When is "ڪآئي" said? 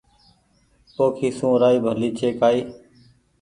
2.39-2.61